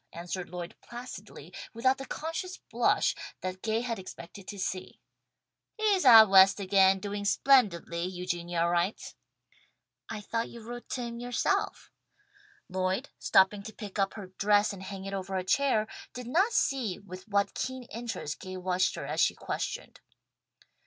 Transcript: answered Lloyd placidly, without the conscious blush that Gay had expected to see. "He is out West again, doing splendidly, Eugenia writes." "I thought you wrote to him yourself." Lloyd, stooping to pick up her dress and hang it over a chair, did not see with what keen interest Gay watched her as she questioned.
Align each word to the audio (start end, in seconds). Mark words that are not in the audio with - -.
answered 0.13 0.49
Lloyd 0.49 0.73
placidly, 0.81 1.53
without 1.75 1.99
the 1.99 2.07
conscious 2.07 2.57
blush 2.57 3.13
that 3.41 3.61
Gay 3.61 3.81
had 3.81 3.99
expected 3.99 4.47
to 4.47 4.57
see. 4.57 4.99
"He 5.77 5.83
is 5.93 6.05
out 6.05 6.27
West 6.27 6.59
again, 6.59 6.97
doing 6.97 7.23
splendidly, 7.23 8.05
Eugenia 8.05 8.65
writes." 8.65 9.13
"I 10.09 10.21
thought 10.21 10.49
you 10.49 10.61
wrote 10.63 10.89
to 10.89 11.03
him 11.03 11.19
yourself." 11.19 11.91
Lloyd, 12.67 13.09
stooping 13.19 13.61
to 13.61 13.73
pick 13.73 13.99
up 13.99 14.15
her 14.15 14.31
dress 14.39 14.73
and 14.73 14.81
hang 14.81 15.05
it 15.05 15.13
over 15.13 15.35
a 15.35 15.43
chair, 15.43 15.85
did 16.15 16.25
not 16.25 16.51
see 16.51 16.97
with 16.97 17.27
what 17.27 17.53
keen 17.53 17.83
interest 17.83 18.39
Gay 18.39 18.57
watched 18.57 18.95
her 18.95 19.05
as 19.05 19.19
she 19.21 19.35
questioned. 19.35 19.99